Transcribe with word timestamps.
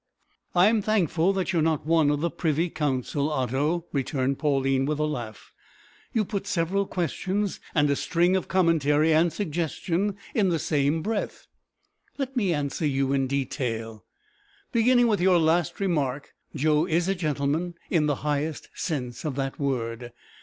"I'm 0.55 0.81
thankful 0.81 1.31
that 1.33 1.53
you 1.53 1.59
are 1.59 1.61
not 1.61 1.85
one 1.85 2.09
of 2.09 2.21
the 2.21 2.31
Privy 2.31 2.71
Council, 2.71 3.31
Otto," 3.31 3.85
returned 3.93 4.39
Pauline, 4.39 4.87
with 4.87 4.97
a 4.97 5.03
laugh. 5.05 5.53
"You 6.11 6.25
put 6.25 6.47
several 6.47 6.87
questions, 6.87 7.59
and 7.75 7.87
a 7.87 7.95
string 7.95 8.35
of 8.35 8.47
commentary 8.47 9.13
and 9.13 9.31
suggestion 9.31 10.17
in 10.33 10.49
the 10.49 10.57
same 10.57 11.03
breath! 11.03 11.45
Let 12.17 12.35
me 12.35 12.51
answer 12.51 12.87
you 12.87 13.13
in 13.13 13.27
detail, 13.27 14.03
beginning 14.71 15.05
with 15.05 15.21
your 15.21 15.37
last 15.37 15.79
remark. 15.79 16.33
Joe 16.55 16.87
is 16.87 17.07
a 17.07 17.13
gentleman 17.13 17.75
in 17.91 18.07
the 18.07 18.15
highest 18.25 18.69
sense 18.73 19.23
of 19.23 19.35
that 19.35 19.59
word. 19.59 20.13